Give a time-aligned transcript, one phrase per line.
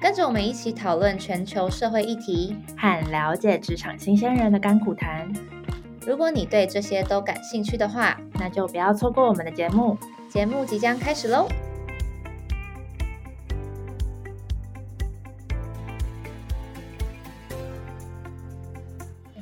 [0.00, 2.56] 跟着我们一起讨论全球社会议题。
[2.74, 5.30] 和了解职场新鲜人的甘苦谈。
[6.06, 9.98] 如果你对这些都感兴趣的话，那就不要错过我们的节目。
[10.30, 11.46] 节目即将开始喽！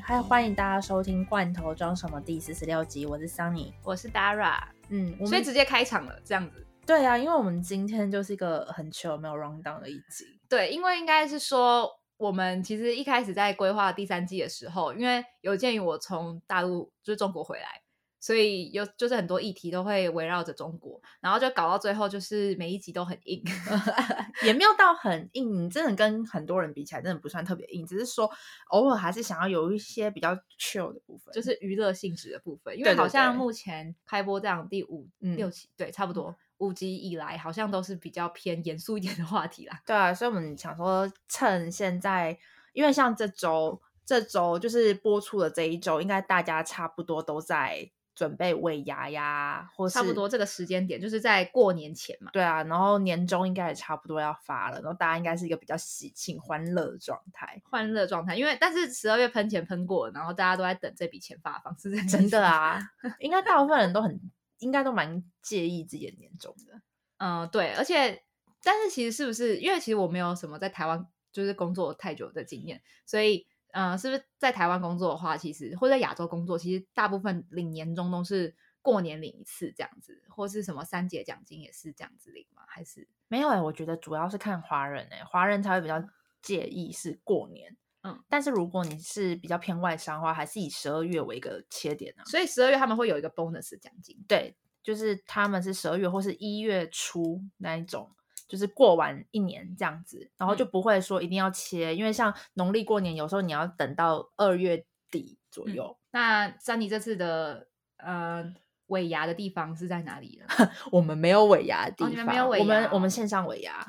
[0.02, 3.74] 嗨欢迎大家收听《罐头装什么》第四十六集，我是 Sunny。
[3.84, 6.66] 我是 Dara，嗯，我们所以直接开场了，这样子。
[6.84, 10.38] 对啊，因为我们今天就是一个很 chill 没有 round down 的一集。
[10.48, 17.83] 对，因为应该是说，我们其实一开始在规划第三季的时候，因为有鉴于我从大陆就是中国回来，
[18.19, 23.45] 所以有就是很多议题都会围绕着中国，然后就搞到最后就是每一集都很硬。
[24.43, 28.30] 也没有到很硬，真的跟很多人比起来，真的不算特别硬，只是说
[28.68, 35.37] 偶尔还是想要有一些比较 chill 的部分，就是娱乐性质的部分，因为好像目前开播这样第五、嗯。
[35.37, 39.80] 六期，对，差不多五集以来，好像都是比较偏严肃一点的话题啦。
[39.87, 42.38] 对啊，所以我们想说，趁现在，
[42.73, 52.32] 因为像这周，这周就是播出的这一周，应该大家差不多都在准备尾牙呀，或是差不多这个时间点，就是在过年前嘛。
[52.32, 57.62] 对啊，然后年终应该也差不多要发了，然后大家应该是一个比较喜庆欢乐的状态。
[57.70, 62.80] 欢乐状态，因为但是十二月喷钱喷过，然后大家都在等这笔钱发放，是真的啊，
[63.20, 64.20] 应该大部分人都很，
[64.59, 66.81] 应该都蛮介意自己的年终的。
[67.19, 68.22] 嗯，对，而且
[68.62, 82.62] 但是其实是不是因为其实我没有什么在台湾就是工作太久的经验，所以嗯、呃是不是在台湾工作的话，其实或者在亚洲工作，其实大部分领年终都是过年领一次这样子，或是什么三节奖金也是这样子领吗？
[82.66, 86.03] 还是没有哎、我觉得主要是看华人哎、华人才会比较
[86.41, 87.77] 介意是过年。
[88.03, 92.25] 嗯，但是如果你是比较偏外商的话，还是以十二月为一个切点啊。
[92.26, 94.16] 所以十二月他们会有一个 bonus 奖金？
[94.28, 98.10] 对，就是他们是十二月或是一月初那一种，
[98.47, 105.98] 就是过完一年这样子，然后就不会说一定要切，因为像农历过年，有时候你要等到二月底左嗯右。
[106.12, 108.54] 那珊妮这次的呃
[108.86, 110.47] 尾牙的地方是在哪里呢？
[110.92, 113.86] 我们没有尾牙的地方，哦你们没有尾我们我们线上尾牙，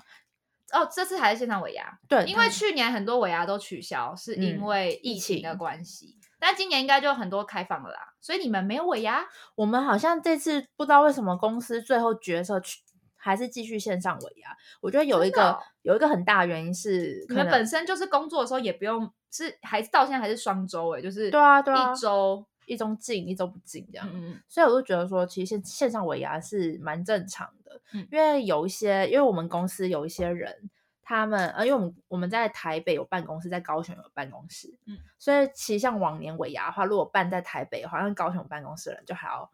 [0.72, 6.16] 哦，这次还是线上尾牙，对，因为去年很多尾牙都取消，是因嗯为疫疫情的情关系。
[6.42, 9.26] 但今年应该就很多开放了啦，所以你们没有尾牙？
[9.56, 12.80] 我们好像这次不知道为什么公司最后决策去
[13.18, 14.56] 还是继续线上尾牙。
[14.80, 24.08] 我觉得有一个、哦有一个很大的原因是，你们可能本身就是工作的时候也不用，是还是到现在还是双周哎，就是对啊对啊一周，一周进一周不进这样。
[24.14, 28.08] 嗯嗯所以我就觉得说，其实线线上尾牙是蛮正常的，嗯。
[28.12, 30.70] 因为有一些，因为我们公司有一些人，
[31.02, 39.52] 他们呃，因为我们我们在台北有办公室，在高雄有办公室，嗯，所以其实像往年尾牙的话，如果办在台北，好像高雄办公室的人就还要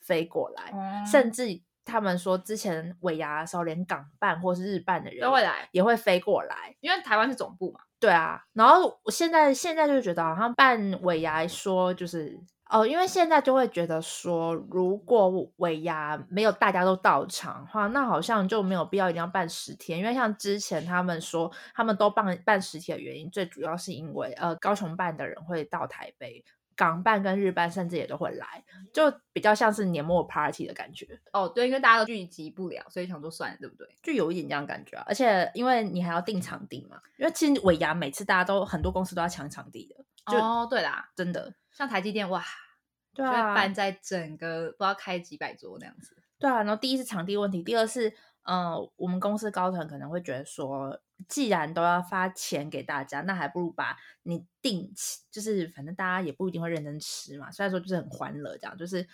[0.00, 7.80] 飞过来，嗯，甚至他们说之前尾牙的时候，连港办或是日办的人都会来，也会飞过来，因为台湾是总部嘛。
[8.00, 12.38] 对啊，然后我现在现在就觉得好像办尾牙说就是
[12.70, 19.98] 哦，因为现在就会觉得说，如果尾牙没有大家都到场的话，那好像就没有必要一定要办十天。
[19.98, 26.44] 因为像之前他们说他们都办办十天的原因，最主要是因为呃高雄办的人会到台北。
[26.76, 33.86] 港办跟日办甚至也都会来，就比较像是年末 party 的感觉，哦，对，因为大家都聚集不了，所以想说算了，对不对？
[34.02, 35.04] 就有一点这样感觉啊。
[35.06, 42.42] 而且因为你还要定场地嘛，因为其实尾牙每次大家都很多公司都要抢场地的，就哦，对啦，真的像台积电哇，
[43.12, 46.16] 对啊，办在整个不知道开几百桌那样子。
[46.38, 46.58] 对啊。
[46.58, 48.14] 然后第一是场地问题，第二是，
[48.44, 57.50] 呃，我们公司高层可能会觉得说，既然都要发钱给大家，那还不如把你定期，就是反正大家也不一定会认真吃嘛。
[57.50, 59.06] 虽然说就是很欢乐，这样就是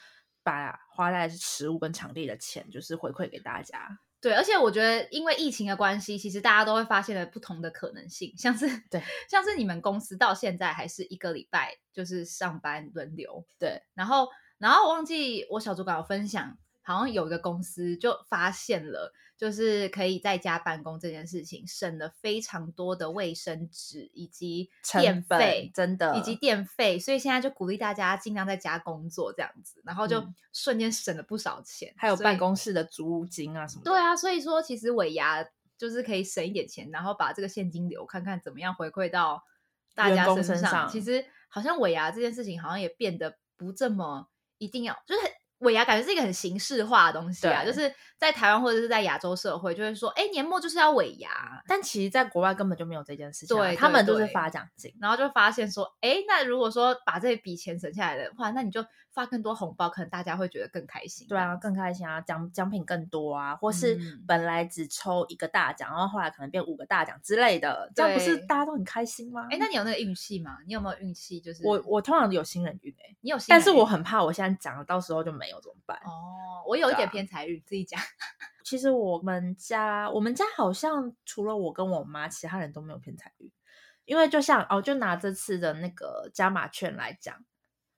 [0.42, 3.98] 把花在食物跟场地的钱，就是回馈给大家。
[4.20, 14.28] 对，而且我觉得因为疫情的关系，其实大家都会发现了不同的可能性，像是对，像是你们公司到现在还是一个礼拜就是上班轮流，对，然后
[14.58, 24.68] 然后我忘记我小主管有分享，好像有一个公司就发现了，就是可以在家办公这件事情，省了非常多的卫生纸以及
[25.00, 33.90] 电费，真的以及电费，所以现在就鼓励大家尽量在家工作这样子，然后就嗯瞬间省了不少钱，还有办公室的租金啊什么的。
[33.90, 35.42] 对啊，所以说其实尾牙
[35.78, 39.42] 就是可以省一点钱，然后把这个现金流看看怎么样回馈到
[39.94, 44.28] 大家身上其实好像尾牙这件事情好像也变得不这么
[44.58, 54.92] 一定要，就是很尾牙感觉是一个很形式化的东西啊，就是在台湾或者是在亚洲社会，就会说，哎，年末就是要尾牙，但其实，在国外根本就没有这件事情啊、对对他们就是发奖金。
[55.00, 61.26] 然后就发现说，哎，那如果说把这笔钱省下来的话，那你就发更多红包，可能大家会觉得更开心。
[61.26, 69.46] 对啊，更开心啊，奖奖品更多啊，或是嗯本来只抽一个大奖，然后后来可能变五个大奖之类的，这样不是大家都很开心吗？
[69.50, 70.58] 哎，那你有那个运气吗？
[70.66, 71.40] 你有没有运气？
[71.40, 75.98] 就是我我通常有新人运哎、你有新人运，但是我很怕我现在讲了，到时候就没有怎么办？
[76.04, 78.00] 哦，我有一点偏财运，自己讲。
[78.62, 83.50] 其实我们家我们家好像除了我跟我妈，其他人都没有偏财运，
[84.04, 87.34] 因为就像哦，就拿这次的那个加码券来讲，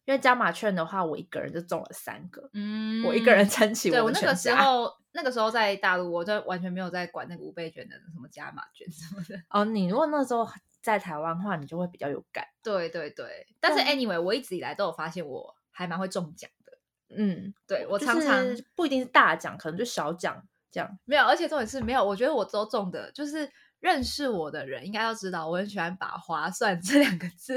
[0.04, 4.52] 因为加码券的话，我一个人就中了三个，嗯我一个人撑起我对我那个时。
[4.54, 9.40] 候，那个时候在大陆，我就完全没有在管那个五倍券的什么加码券什么的。
[9.50, 10.48] 哦，你如果那时候
[10.80, 12.44] 在台湾的话，你就会比较有感。
[12.62, 16.72] 对对对，但是 anyway，我一直以来都有发现我还蛮会中奖的。
[17.14, 20.98] 嗯，对我就常常是不一定是大奖，可能就小奖这样。
[21.04, 23.46] 没有，而且重点是没有，我觉得我都中的，就是
[23.82, 27.54] 认识我的人应该都知道，我很喜欢把“划算”这两个字，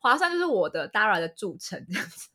[0.00, 2.28] 划算就是我的 Dara 的著称这样子。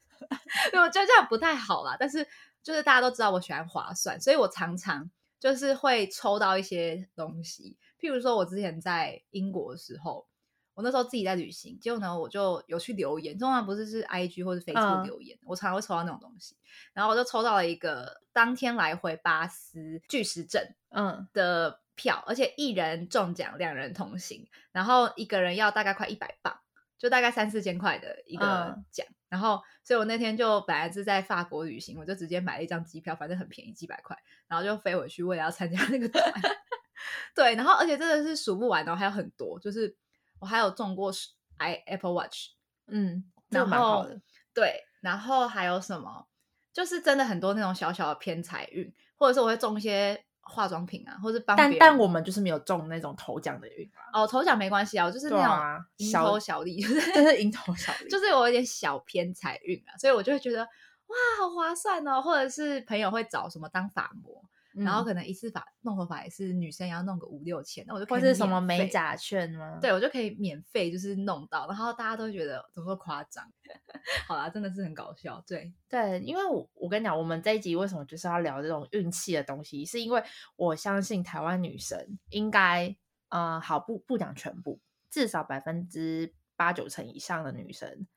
[0.73, 2.27] 因为我觉得这样不太好啦，但是
[2.61, 5.09] 就是大家都知道我喜欢划算，所以我常常
[5.39, 10.27] 就是会抽到一些东西，譬如说我之前在英国的时候。
[10.75, 16.57] 我那时候自己在旅行，结果呢，我就有去留言，通常不是是 I G 或者 Facebook 嗯留言，我常常会抽到那种东西。
[16.91, 26.59] 然后我就抽到了一个当天来回巴斯巨石阵嗯，的票，而且一人中奖，两人同行，然后一个人要大概快一百磅，
[26.97, 29.05] 就大概三四千块的一个嗯奖。
[29.27, 36.23] 然后，所以我那天就本来是在法国旅行，我就直接买了一张机票，反正很便宜，几百块，然后就飞回去，为了要参加那个团。
[37.35, 39.93] 对，然后而且真的是数不完哦，还有很多，就是
[40.39, 41.11] 我还有中过
[41.57, 42.51] i Apple Watch，
[42.87, 44.21] 嗯，这然后个蛮好的。
[44.53, 46.27] 对，然后还有什么？
[46.71, 58.09] 就是真的很多那种小小的偏财运，或者是我会中一些化妆品啊，或者帮但别人但我们就是没有中那种头奖的运啊，哦头奖没关系啊，我就是那种蝇头小利， 就是就是蝇头小利。
[58.09, 64.43] 就是我有点小偏财运啊，所以我就会觉得哇好划算哦，或者是朋友会找什么当发膜，
[64.75, 69.79] 然后嗯可能一次发弄头发也是女生要弄个五六千，那我就或是什么美甲券吗？
[69.81, 73.43] 对，我就可以免费就是弄到，然后大家都觉得怎么说夸张？
[74.27, 75.43] 好啦，真的是很搞笑。
[75.47, 80.23] 对，对，因为我我跟你讲，我们这一集为什么就是要聊这种运气的东西，是因为
[80.55, 82.95] 我相信台湾女生应该，
[83.29, 84.79] 呃，好不不讲全部，
[85.09, 88.07] 至少百分之八九成以上的女生。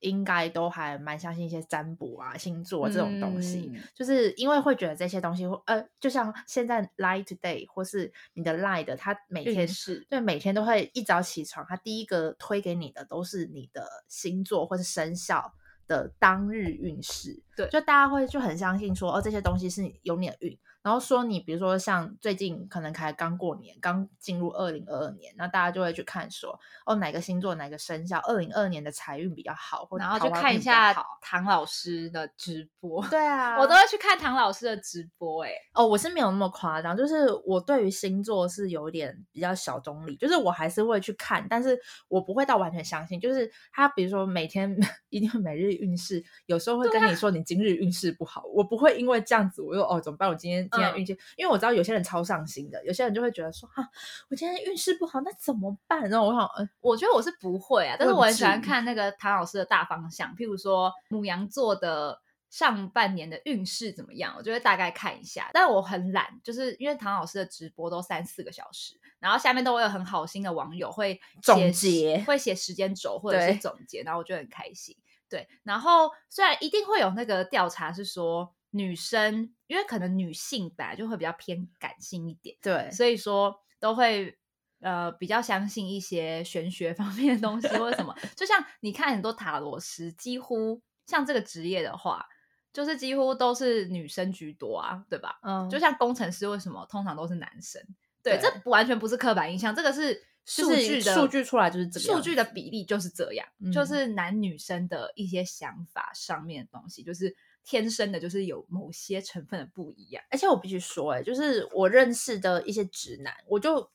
[0.00, 3.82] 应该都还蛮相信一些占卜啊、星座这种东西，嗯。
[3.94, 15.52] 就是因为会觉得这些东西会，呃，就像现在 Lie Today 或是你的 Lie 的，它每天运势对每天都会一早起床，它第一个推给你的都是你的星座或是生肖
[15.86, 17.68] 的当日运势，对。
[17.68, 33.06] 就大家会就很相信说，哦，这些东西是有你的运，然后说你比如说像最近可能才刚过年，刚进入二零二二年，那大家就会去看说，哦，哪个星座哪个生肖二零二二年的财运比较好，或然后就桃花运比较看一下唐老师的直播。
[33.08, 43.20] 对啊， 我都会去看唐老师的直播、欸，哦，我是没有那么夸张，就是我对于星座是有点比较小中立，就是我还是会去看，但是我不会到完全相信。
[43.20, 44.74] 就是他比如说每天
[45.10, 50.26] 一定会每日运势，有时候会跟你说你今日运势不好，我不会因为这样子我又哦怎么办？
[50.26, 53.88] 我今天今天嗯运气，因为我知道有些人超上心的，有些人就会觉得说哈、
[54.30, 56.08] 我今天运势不好，那怎么办？
[56.08, 62.20] 然后我想，嗯、我觉得我是不会啊，但是我很喜欢看那个唐老师的大方向，譬如说母羊座的
[62.50, 65.50] 上半年的运势怎么样，我就会大概看一下。
[65.52, 74.96] 但我很懒，就是因为唐老师的直播都三四个小时，然后下面都会有很好心的网友会总写结会写时间轴或者是对总结，然后我就很开心。
[75.30, 82.56] 对，然后虽然一定会有那个调查是说女生，因为可能女性本来就会比较偏感性一点。
[82.60, 84.36] 对，所以说都会
[84.80, 88.14] 呃比较相信一些玄学方面的东西或者什么。
[88.36, 92.26] 就像你看很多塔罗师，几乎像这个职业的话，
[92.72, 95.38] 就是几乎都是女生居多啊，对吧？
[95.42, 97.82] 嗯，就像工程师，为什么通常都是男生？
[98.22, 107.34] 对，对这不完全不是刻板印象，这个是数据的数据出来就是这个数据的比例就是这样，嗯就是男女生的一些想法上面的东西，就是
[107.64, 110.22] 天生的，就是有某些成分的不一样。
[110.30, 113.90] 而且我必须说、欸，就是我认识的一些直男，我就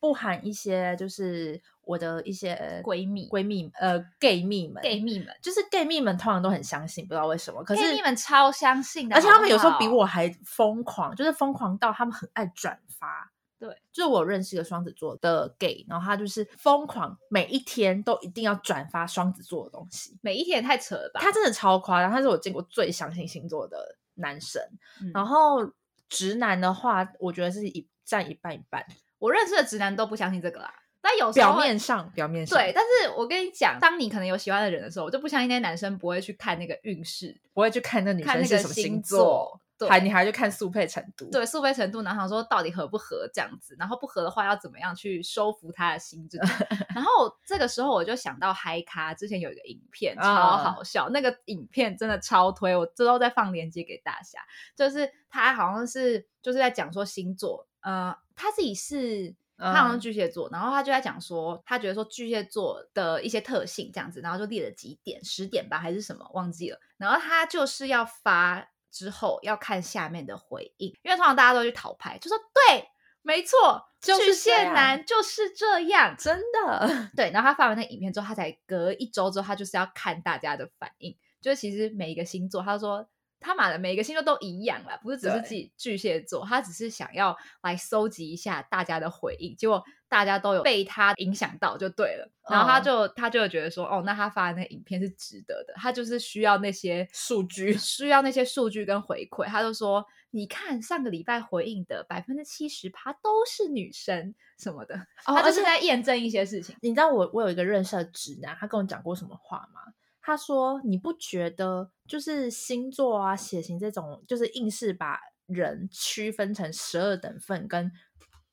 [0.00, 13.32] 不含一些就是我的一些闺蜜闺蜜呃 gay 蜜们 gay 蜜们就是 gay 蜜们通常都很相信，不知道为什么，可是 gay 蜜们超相信的，而且他们有时候比我还疯狂，就是疯狂到他们很爱转发。
[13.58, 21.20] 对，就是我有认识一个双子座的 gay，然后他就是疯狂每一天都一定要转发双子座的东西，每一天也太扯了吧？
[21.20, 24.62] 他真的超夸张，他是我见过最相信星座的男生。
[25.02, 25.72] 嗯然后
[26.08, 28.86] 直男的话，我觉得是一占一半一半，
[29.18, 30.72] 我认识的直男都不相信这个啦，
[31.02, 46.48] 但有表面上表面上对，但是我跟你讲，当你可能有喜欢的人的时候，我就不相信那些男生不会去看那个运势，不会去看那女生是什么星座还你还去看速配程度，对速配程度，然后想说到底合不合这样子，然后不合的话要怎么样去收服他的心这种。
[46.96, 47.10] 然后
[47.44, 54.40] 这个时候我就想到嗨咖之前有一个影片超啊好笑，那个影片真的超推，我之后再放链接给大家。
[54.74, 59.36] 就是他好像是就是在讲说星座，呃，他自己是。
[59.60, 66.78] 他好像巨蟹座，然后他就在讲说，他觉得说巨蟹座的一些特性这样子，然后就列了几点，十点吧还是什么忘记了。
[66.96, 72.88] 然后他就是要发之后要看下面的回应，因为通常大家都去讨牌，就说对，
[73.22, 76.14] 没错，就是这巨蟹男就是这样。
[76.18, 81.16] 真的，对，然后他发完那影片之后，他才隔一周之后，他就是要看大家的反应。
[81.40, 83.08] 就是其实每一个星座，他说
[83.40, 92.30] 他买的每一个星座都一样啦，不是只是对自己巨蟹座，他只是想要来搜集一下大家的回应，结果大家都有被他影响到，就对了。
[92.50, 99.44] 然后他嗯就、他就觉得说，哦，那他发的那影片是值得的，他就是需要那些数据需要那些数据跟回馈。
[99.46, 106.74] 他就说，你看上个礼拜回应的百分之七十趴都是女生什么的，他就是在验证一些事情。
[106.80, 109.82] 你知道我我有一个认识的直男，他跟我讲过什么话吗？
[110.28, 117.90] 他说：“你不觉得就是星座啊、血型这种，就是硬是把人区分成十二等份跟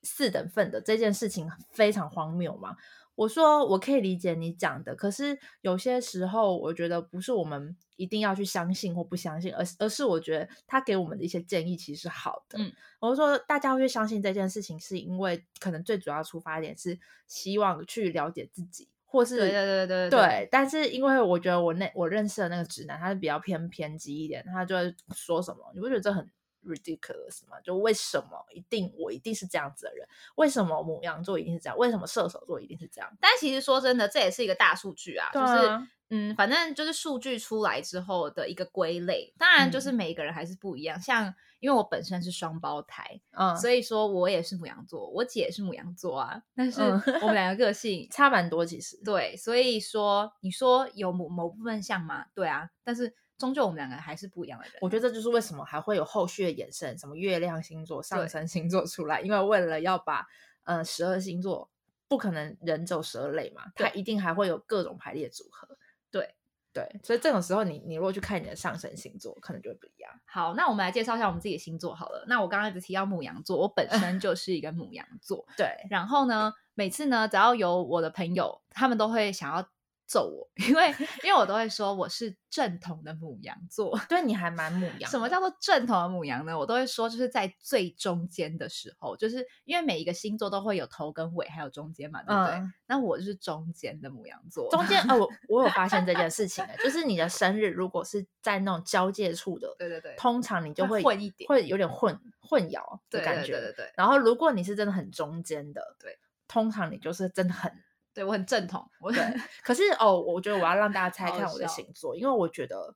[0.02, 2.78] 四等份的这件事情非常荒谬吗？”
[3.16, 12.58] 我说：“我可以理解你讲的，可是有些时候，我觉得不是我们一定要去相信或不相信，而是而是我觉得他给我们的一些建议其实是好的。
[12.58, 20.10] 嗯我说大家会去相信这件事情，是因为可能最主要出发点是希望去了解自己，或是对对对。
[20.10, 26.30] 对但是因为我觉得我那我认识的那个直男，他是比较偏偏激一点，他就会说什么，你不觉得这很
[26.66, 27.60] ridiculous 嘛？
[27.62, 30.08] 就为什么一定我一定是这样子的人？
[30.36, 31.78] 为什么母羊座一定是这样？
[31.78, 33.10] 为什么射手座一定是这样？
[33.22, 39.34] 但其实说真的，这也是一个大数据啊，对就是啊嗯，反正就是数据出来之后的一个归类。
[39.40, 41.02] 当然，就是嗯每一个人还是不一样。
[41.02, 46.40] 像因为我本身是双胞胎，嗯，所以说我也是母羊座，我姐也是母羊座啊。
[46.56, 48.96] 但是嗯我们两个个性 差蛮多其实。
[49.04, 52.28] 对，所以说你说有某某部分像吗？
[52.36, 54.76] 对啊，但是终究我们两个还是不一样的人。
[54.82, 60.26] 我觉得这就是为什么还会有后续的衍生，什么月亮星座、上升星座出来，因为为了要把
[60.64, 61.70] 呃十二星座，
[62.08, 65.78] 不可能人走十二类嘛，它一定还会有各种排列组合。
[66.10, 66.36] 对
[66.72, 70.12] 对，所以这种时候你你如果去看你的上升星座，可能就会不一样。
[70.26, 72.26] 好，那我们来介绍一下我们自己的星座好了。
[72.28, 75.46] 那我刚刚一直提到母羊座，我本身就 是一个母羊座。
[75.56, 79.66] 对，然后呢，每次呢，只要有我的朋友，他们都会想要
[80.06, 80.90] 揍我， 因为
[81.24, 84.00] 因为我都会说我是正统的母羊座。
[84.08, 85.10] 对你还蛮母羊。
[85.10, 86.58] 什么叫做正统的母羊呢？
[86.58, 92.56] 我都会说，就是在最中间的时候，就是因为每一个星座都会有头跟尾，还有中间嘛，对不对？
[92.56, 95.02] 嗯那我就是中间的母羊座，中间？
[95.10, 103.54] 哦，我我有发现这件事情的， 就是你的生日如果是在那种交界处的，对对对，通常你就会会混一点会有点混混淆的感觉。
[103.54, 107.72] 对对对对然后如果你是真的很中间的，对，通常你就是真的很
[108.16, 109.22] 对我很正统，我对，
[109.62, 112.96] 可是哦，我觉得我要让大家猜看我的星座，因为我觉得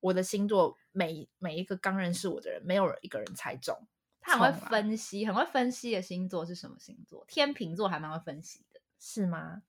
[0.00, 3.86] 我的星座每每一个刚认识我的人，没有人一个人猜中。
[4.20, 7.24] 他很会分析，很会分析的星座是什么星座？
[7.28, 9.62] 天秤座还蛮会分析的，是吗？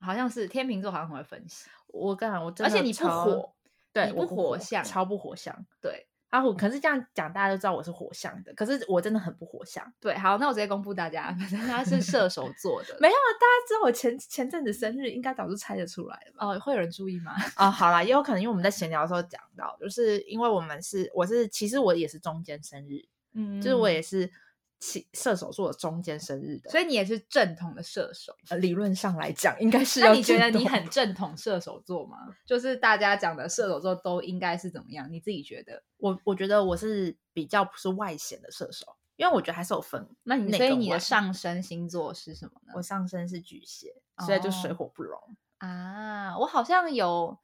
[0.00, 1.70] 好像是天秤座，好像很会分析。
[1.86, 3.54] 我跟你讲，我真的而且你不火，
[3.92, 5.64] 对，你不火象超不火象。
[5.80, 9.84] 对啊，我可是这样讲，大家都知道我是火象的，可是我真的很不火象。
[10.00, 12.96] 对，好，那我直接公布大家，反正他是射手座的。
[13.00, 16.32] 没有啊，大家知道我前前阵子生日，应该早就猜得出来了？
[16.38, 17.32] 哦，会有人注意吗？
[17.56, 23.02] 哦，好啦，也有可能因为我们在闲聊的时候讲到，就是因为我们是我是其实我也是中间生日，
[23.34, 24.32] 嗯就是我也是其
[24.80, 28.36] 射手座的中间生日的，所以你也是正统的射手。
[28.48, 32.18] 呃理论上来讲应该是要那你觉得你很正统射手座吗？
[32.44, 35.10] 就是大家讲的射手座都应该是怎么样？
[35.10, 35.82] 你自己觉得？
[35.96, 40.06] 我我觉得我是比较不是外显的射手，因为我觉得还是有分。
[40.24, 42.72] 那你所以你的上升星座是什么呢？
[42.76, 43.94] 我上升是巨蟹，
[44.26, 45.18] 所以就水哦火不容。
[45.58, 47.38] 啊，我好像有，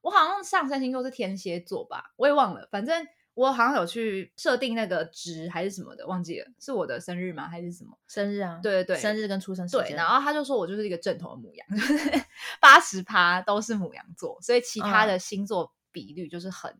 [0.00, 3.06] 我好像上升星座是天蝎座吧，我也忘了，反正
[3.38, 7.48] 我好像有去设定那个值还是什么的，忘记了，是我的生日吗？
[7.48, 7.96] 还是什么？
[8.08, 12.24] 生日啊，对对对生日跟出生时对，间然后他就说我就是一个正统的母羊，就是
[12.60, 16.76] 八十趴都是母羊座，所以其他嗯的星座比率就是很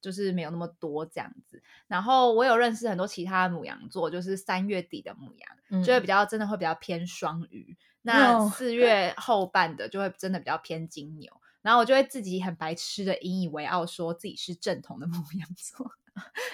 [0.00, 1.62] 就是没有那么多这样子。
[1.86, 7.76] 然后我有认识很多其他的母羊座，就是三月底的母羊，嗯就会比较真的会比较偏双鱼。
[8.02, 11.30] 那哦四月后半的就会真的比较偏金牛。
[11.62, 15.92] 然后我就会自己很白痴的引以为傲，说自己是正统的母羊座。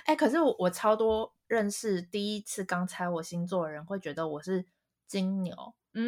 [0.04, 4.64] 哎、可是我我超多认识第一次刚猜我星座的人会觉得我是
[5.06, 5.54] 金牛，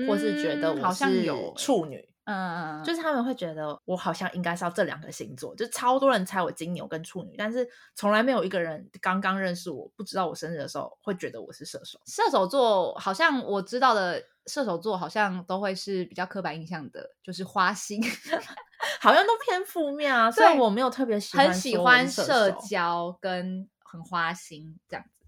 [0.06, 11.98] 或是觉得我是像有欸处女，嗯，就是他们会觉得我好像应该是要这两个星座，就超多人猜我金牛跟处女，但是从来没有一个人刚刚认识我不知道我生日的时候会觉得我是射手。
[12.06, 18.02] 射手座好像我知道的射手座好像都会是比较刻板印象的，就是花心，
[19.00, 25.24] 好像都偏负面啊，虽然我没有特别喜欢很喜欢社交跟很花心这样子。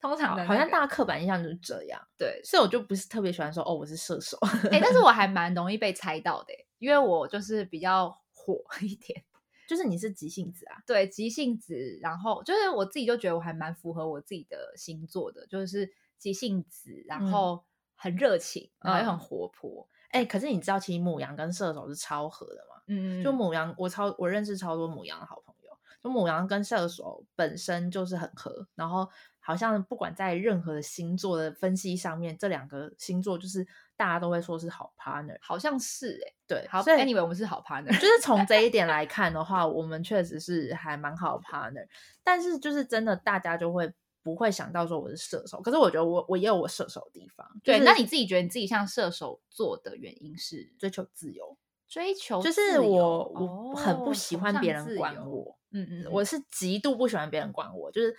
[0.00, 4.36] 通常的、好好像大家刻板印象就是这样，对，所以我就不是特别喜欢说哦我是射手。
[4.70, 9.22] 哎、但是 我还蛮容易被猜到的欸，因为我就是比较火 一点，
[9.68, 22.71] 就是你是急性子啊，对，急性子，然后就是我自己就觉得我还蛮符合我自己的星座的，就是急性子，然嗯后很热情，然后又嗯很活泼，哎、可是你知道其实母羊跟射手是超合的吗？
[22.86, 25.70] 嗯，就母羊，我超我认识超多母羊的好朋友，
[26.02, 29.08] 就母羊跟射手本身就是很合，然后
[29.40, 35.36] 好像不管在任何的星座的分析上面，这两个星座就是大家都会说是好 partner。
[35.40, 41.86] 好像是哎、对，好所以，anyway，我们是好 partner，就是从这一点来看的话，我们确实是还蛮好 partner。
[42.22, 47.44] 但是就是真的，大家就会不会想到说我是射手，可是我觉得我我也有我射手的地方。
[47.64, 51.56] 就对，是那你自己觉得你自己像射手座的原因是追求自由，
[51.92, 55.58] 追求就是我我很不哦喜欢别人管我。
[55.72, 58.16] 嗯嗯，我是极度不喜欢别人管我，就是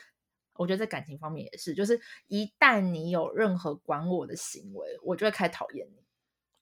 [0.54, 6.04] 我觉得在感情方面也是，就是一旦你有任何管我的行为，我就会开始讨厌你。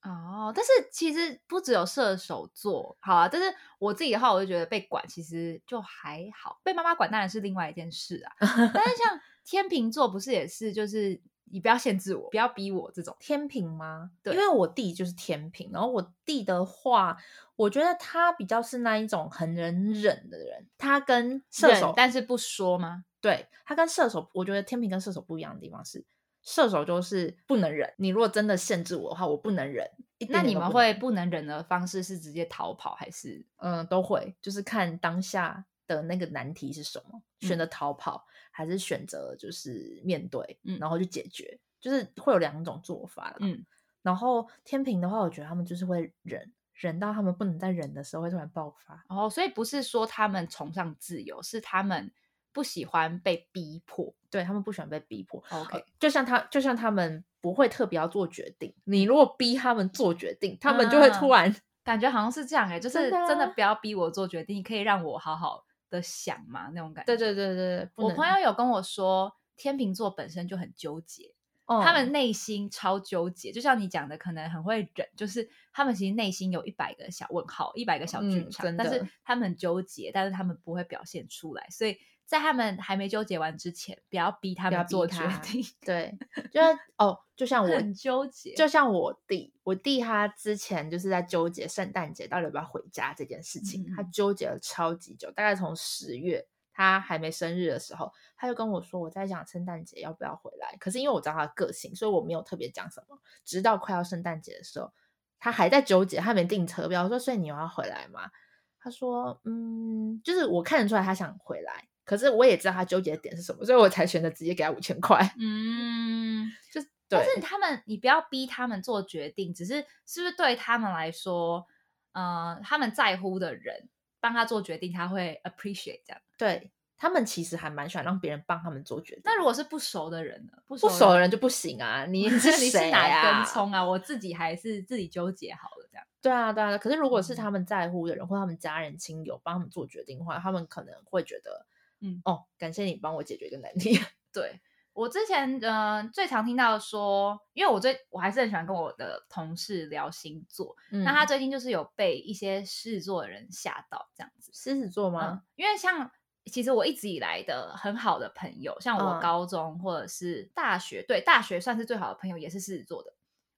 [0.10, 3.27] 哦，但是其实不只有射手座，好啊。
[3.27, 8.32] 但是我自己的话，我就觉得被管其实就还好，被妈妈管当然是另外一件事啊。
[8.74, 13.15] 但是像天秤座，不是也是就是你不要限制我，不要逼我这种。
[13.20, 14.12] 天平吗？
[14.24, 17.17] 对因为我弟就是天平，然后我弟的话，
[17.55, 23.05] 我觉得他比较是那一种很能忍的人，他跟射手，但是不说吗？
[23.20, 26.05] 对他跟射手，我觉得天平跟射手不一样的地方是。
[26.44, 29.87] 射手就是不能忍，你如果真的限制我的话，我不能忍。
[30.29, 38.25] 那你们会不能忍的方式是直接逃跑，还是嗯，都会，就是看当下的那个难题是什么，选嗯择逃跑、
[38.61, 43.37] 还是选择就是面对，嗯然后去解决，就是会有两种做法啦。
[43.39, 43.65] 嗯，
[44.01, 49.03] 然后天平的话，我觉得他们就是会忍，忍到他们不能再忍的时候，会突然爆发。
[49.09, 52.11] 哦，所以不是说他们崇尚自由，是他们
[52.53, 54.13] 不喜欢被逼迫。
[54.29, 58.74] 对他们不喜欢被逼迫，OK，呃就像他，就像他们不会特别要做决定。
[58.85, 67.16] 你如果逼他们做决定，他们就会突啊然感觉好像是这样哎、就是真的啊真的不要逼我做决定，可以让我好好的想嘛那种感觉。
[67.16, 81.98] 对对对对，不我朋友有跟我说，天秤座本身就很纠结，哦他们内心超纠结，就像你讲的，可能很会忍，就是他们其实内心有一百个小问号，一百个小剧嗯场，真但是他们很纠结，但是他们不会表现出来，所以
[82.31, 86.17] 在他们还没纠结完之前，不要逼他们做决定，对，
[86.50, 103.20] 就是哦，就像我很纠结，就像我弟，我弟他之前就是在纠结圣诞节到底要不要回家这件事情，他纠结了超级久，大概从十月他还没生日的时候，他就跟我说我在想圣诞节要不要回来，可是因为我知道他的个性，所以我没有特别讲什么。
[103.44, 104.94] 直到快要圣诞节的时候，
[105.37, 108.31] 他还在纠结，他没订车票，我说所以你有要回来吗？
[108.79, 111.89] 他说嗯，就是我看得出来他想回来。
[112.11, 115.33] 可是我也知道他纠结的点是什么，所以我才选择直接给他五千块。
[115.39, 116.51] 嗯。
[116.69, 121.65] 就是但，是他们，你不要逼他们做决定，只是是不是对他们来说，
[122.11, 123.87] 呃，他们在乎的人
[124.19, 126.21] 帮他做决定，他会 appreciate 这样。
[126.37, 129.21] 对他们其实还蛮喜欢让别人帮他们做决定。
[129.24, 130.51] 那如果是不熟的人呢？
[130.67, 132.05] 不不熟的人就不行啊！
[132.05, 133.45] 你 你是是谁哪根啊？
[133.45, 133.81] 葱啊？
[133.83, 136.05] 我自己还是自己纠结好了这样。
[136.21, 136.77] 对啊，对啊。
[136.77, 141.65] 可是如果是嗯他们在乎的人，或他们家人亲友帮他们做决定的话，他们可能会觉得，
[142.01, 143.98] 嗯哦，感谢你帮我解决一个难题。
[144.33, 144.59] 对
[144.94, 154.51] 我之前呃最常听到说，因为我最我还是很喜欢跟我的同事聊星座，嗯那他最近就是有被一些狮子座的人吓到这样子。
[154.53, 156.11] 狮子座嗯吗？，因为像
[156.46, 163.14] 其实我一直以来的很好的朋友，像我嗯高中或者是大学，对大学算是最好的朋友，也是狮子座的。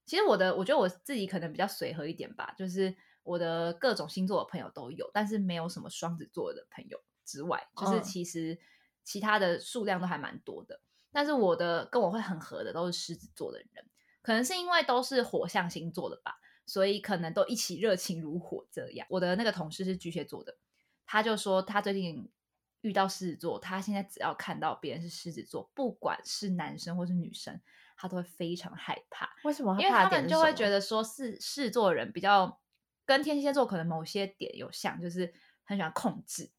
[0.06, 8.58] 其实我的，我觉得我自己可能比较随和一点吧，就是我的各种星座的朋友都有，但是没有什么双子座的朋友之外，就是嗯其实
[9.02, 10.80] 其他的数量都还蛮多的。
[11.12, 13.84] 但是我的跟我会很合的都是狮子座的人，
[14.22, 19.06] 可能是因为都是火象星座的吧，所以可能都一起热情如火这样。
[19.10, 20.56] 我的那个同事是巨蟹座的，
[21.06, 22.28] 他就说他最近
[22.80, 27.60] 遇到狮子座，他现在只要看到别人是狮子座，不管是男生或是女生，
[27.96, 29.76] 他都会非常害怕，为什么？
[29.80, 32.60] 因为他们就会觉得得说是狮子座的人比较
[33.06, 35.32] 跟天蝎座可能某些点有像，就是
[35.62, 36.50] 很喜欢控制，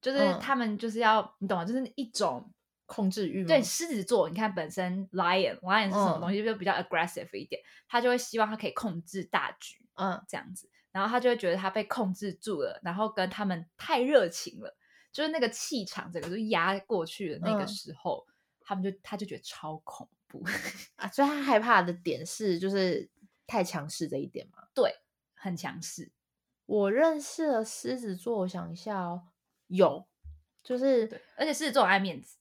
[0.00, 1.64] 就是嗯他们就是要、你懂吗？
[1.64, 2.50] 就是一种
[2.86, 3.48] 控制欲吗？
[3.48, 14.76] 对狮子座，你看本身 lion lion 是什么嗯东西，就比较 aggressive 一点，他就会希望他可以控制大局嗯，这样子，然后他就会觉得他被控制住了，然后跟他们太热情了，
[15.12, 18.24] 就是那个气场整个就压过去的那个嗯时候，
[18.60, 20.42] 他们就他就觉得超恐怖，
[20.96, 23.10] 啊，所以他害怕的点是就是
[23.46, 24.62] 太强势这一点嘛。
[24.74, 24.94] 对，
[25.34, 26.10] 很强势，
[26.66, 29.24] 我认识了狮子座，我想一下哦，
[29.68, 30.06] 有，
[30.62, 32.36] 就是，而且狮子座爱面子，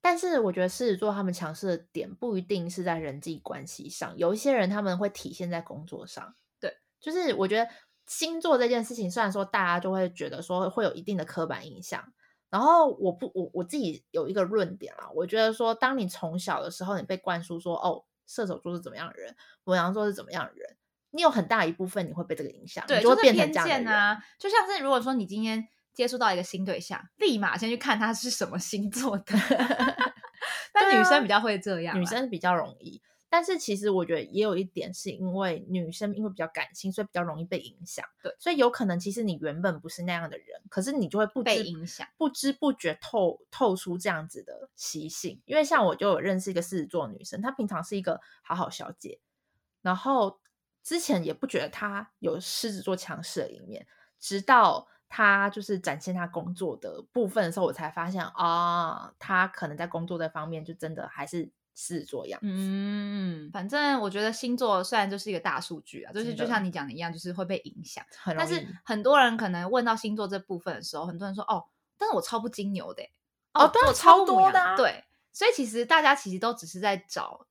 [0.00, 6.34] 但是我觉得狮子座他们强势的点不一定是在人际关系上，有一些人他们会体现在工作上。
[6.58, 7.70] 对，就是我觉得
[8.06, 12.12] 星座这件事情，虽然说大家就会觉得说会有一定的刻板印象，
[12.50, 20.76] 然后我不我我自己有一个论点啊，我觉得说，当你从小的时候你被灌输说哦，射手座是怎么样的人，母羊座是怎么样的人，
[21.10, 23.84] 你有很大一部分你会被这个影响，对，你就会变成这样的人。
[23.84, 24.22] 见啊。
[24.38, 29.24] 就像是如果说你今天接触到一个新对象，立马先去看他是什么星座的。
[30.72, 38.04] 但对啊女生比较会这样啦，女生比较容易，但是其实我觉得也有一点是因为女生因为比较感性，所以比较容易被影响。
[38.22, 45.40] 对，所以有可能其实你原本不是那样的人，可是你就会不知被影响，不知不觉透透出这样子的习性。
[45.44, 49.20] 因为像我就有认识一个狮子座女生，她平常是一个好好小姐，
[49.82, 50.40] 然后
[50.82, 53.86] 之前也不觉得她有狮子座强势的一面，
[54.18, 54.88] 直到。
[55.14, 62.46] 她就是展现他工作的部分的时候，我才发现啊，他可能在工作这方面就真的还是狮子座样子。
[62.48, 68.02] 嗯，反正我觉得星座虽然就是一个大数据啊，就是就像你讲的一样，就是会被影响。
[68.24, 71.62] 但是很多人可能问到星座这部分的时候，很多人说哦，
[71.98, 73.10] 但是我超不金牛的欸、
[73.52, 77.46] 哦对啊我超多的啊对，所以其实大家其实都只是在找，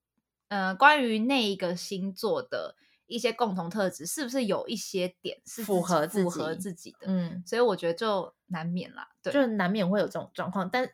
[0.48, 2.76] 呃，关于那一个星座的
[3.12, 7.08] 一些共同特质，是不是有一些点是符合符合自己的？
[7.08, 10.90] 嗯，所以我觉得就难免啦，对，就难免会有这种状况，但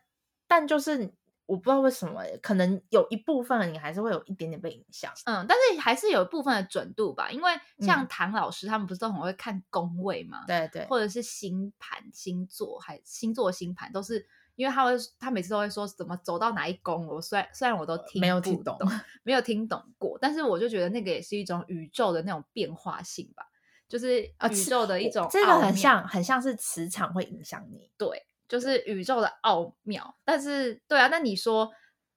[0.46, 1.12] 但就是
[1.46, 5.12] 我不知道为什么，可能有一部分你还是会有一点点被影响。
[5.24, 14.26] 嗯，但是还是有一部分的准度吧，因为像嗯唐老师他们不是都很会看宫位嘛，对对，或者是星盘、星座，还星座星盘都是，
[14.58, 14.90] 因为他会
[15.20, 18.76] 他每次都会说怎么走到哪一宫，我虽然虽然我都听没有不听懂
[19.22, 23.44] 没有听懂过，但是我就觉得那个也是一种宇宙的那种变化性吧，
[23.88, 27.88] 就是宇宙的一种这个很像很像是磁场会影响你。
[27.96, 30.16] 对，就是宇宙的奥妙。
[30.24, 31.70] 但是对啊，那你说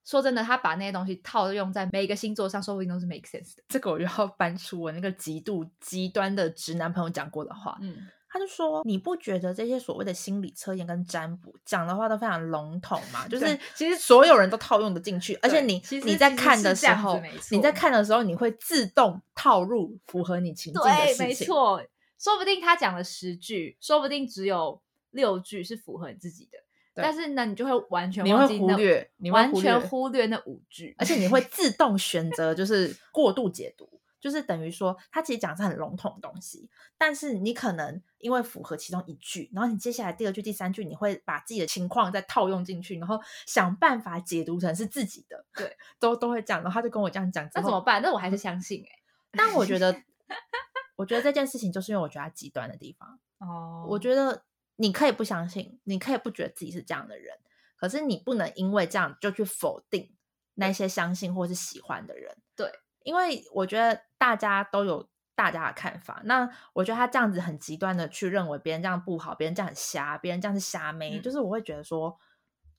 [0.03, 3.63] 说真的，他把那些东西套用在每一个星座上，说不定都是 make sense 的。
[3.67, 13.27] 这个我就要搬出我那个极度极端的直男朋友讲过的话，嗯，他就说：“你不觉得这些所谓的心理测验跟占卜讲的话都非常笼统吗？
[13.27, 21.27] 就是其实所有人都套用的进去，而且你你在看的时候，你在看的时候，你会自动套入符合你情境的对，事情。
[21.27, 21.83] 没错，
[22.17, 26.57] 说不定他讲了十句，说不定只有六句是符合你自己的，
[26.95, 46.61] 但是呢，你就会完全忽略，完全忽略那五句，而且你会自动选择就是过度解读，就是等于说他其实讲是很笼统的东西，但是你可能因为符合其中一句，然后你接下来第二句、第三句，你会把自己的情况再套用进去，然后想办法解读成是自己的，对，都都会这样。
[46.61, 48.01] 然后他就跟我这样讲那怎么办？
[48.01, 48.89] 那我还是相信哎、
[49.31, 50.03] 但我觉得，
[50.95, 53.19] 我觉得这件事情就是因为我觉得他极端的地方。
[53.39, 54.43] 哦我觉得
[54.75, 57.35] 你可以不相信，你可以不觉得自己是这样的人，
[57.75, 60.13] 可是你不能因为这样就去否定
[60.53, 62.37] 那些相信或是喜欢的人。
[62.55, 62.71] 对，
[63.03, 66.21] 因为我觉得大家都有大家的看法。
[66.25, 72.15] 那我觉得他这样子很极端的去认为别人这样不好，别人这样很瞎，别人这样是瞎妹，嗯就是我会觉得说，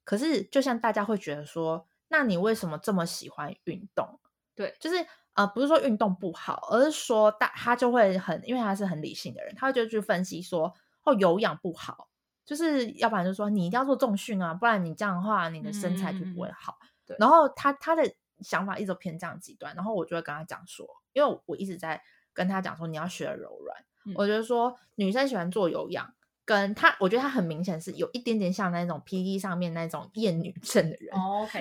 [0.04, 4.20] 可是就像大家会觉得说，那你为什么这么喜欢运动？
[4.54, 12.08] 对就是呃，不是说运动不好，而是说大他就会很，因为他是很理性的人，他会就去分析说，哦，有氧不好，
[12.44, 16.78] 就是要不然就说你一定要做重训啊，不然你这样的话，你的身材就不会嗯好。
[17.04, 26.14] 对然后他他的想法一直偏这样极端，然后我就会跟他讲说，因为我一直在跟他讲说你要学柔软，嗯我觉得说女生喜欢做有氧。
[26.44, 31.14] 跟他，我觉得他很明显是有一点点像那种 P D 上面那种厌女症的人，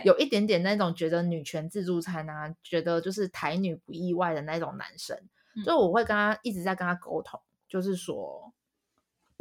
[0.04, 5.16] 有一点点那种觉得女权自助餐啊，觉得就是台女不意外的那种男生，
[5.56, 8.52] 嗯所以我会跟他一直在跟他沟通，就是说，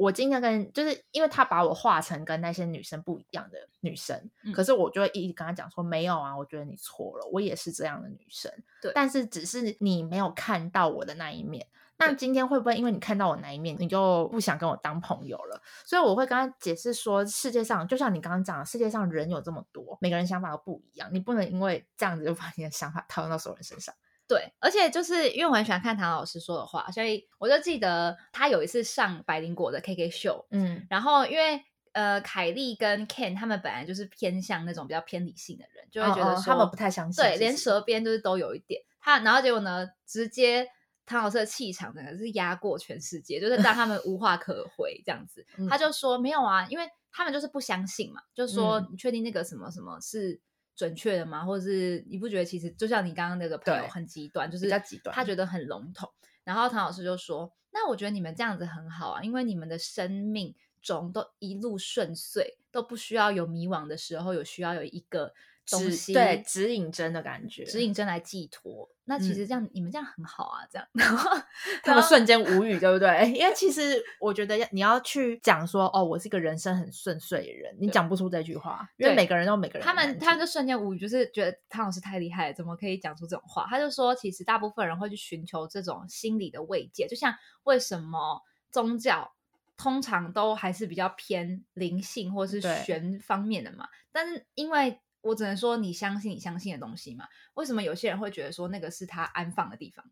[0.00, 11.66] 我今天跟就是因为他把我画成跟那些女生不一样的女生，嗯可是我就会一直跟他讲说，没有啊，我觉得你错了，我也是这样的女生，对但是只是你没有看到我的那一面。
[11.98, 15.62] 那今天会不会因为你看到我那一面，你就不想跟我当朋友了？
[15.84, 23.94] 所以我会跟他解释说，世界上就像你刚刚讲的，世界上人有这么多，每个人想法都不一样，你不能因为这样子就把你的想法套用到所有人身上。
[24.30, 31.60] 对，而且就是因为我很喜欢看唐老师说的话，所以我就记得他有一次上百灵果的 KK 秀，嗯然后因为
[31.94, 38.80] 呃凯莉跟 Ken 他们本来就是偏向那种比较偏理性的人，就会觉得说、哦哦他们不太相信对，连舌边就是都有一点。
[39.00, 40.64] 他然后结果呢，直接
[41.04, 45.44] 唐老师的气场整个是压过全世界，就是让他们无话可回这样子。
[45.58, 50.40] 嗯他就说没有啊，因为他们就是不相信嘛，就说嗯你确定那个什么什么是。
[50.74, 51.44] 准确的吗？
[51.44, 56.08] 或者是你不觉得其实就像你刚刚那个朋友很极端，就是比较极端他觉得很笼统。
[56.42, 65.34] 然后唐老师就说：“那我觉得你们这样子很好啊，因为你们的生命中都一路顺遂，都不需要有迷惘的时候，有需要有一个
[65.70, 68.88] 东指西对指引针的感觉，指引针来寄托。
[69.04, 70.86] 那其嗯实这样、你们这样很好啊，这样。
[70.94, 71.30] 然后
[71.82, 73.32] 他们瞬间无语，对不对？
[73.32, 83.66] 因为其实我觉得要你要去讲说，哦，我是一个人生很顺遂的人，你对讲不出这句话，因为每个人都有每个人他们他们就瞬间无语，就是觉得汤老师太厉害了，怎么可以讲出这种话？
[83.68, 89.32] 他就说，其实大部分人会去寻求这种心理的慰藉，就像为什么宗教
[89.76, 93.88] 通常都还是比较偏灵性或是玄方面的嘛。
[94.12, 100.04] 但是因为我只能说你相信你相信的东西嘛，为什么有些人会觉得说那个是他安放的地方？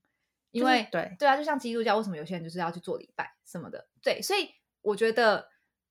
[0.51, 3.87] 因就是为对对啊，就像基督教，为什么有些人就是要去做礼拜什么的？
[4.03, 4.49] 对，所以
[4.81, 5.47] 我觉得，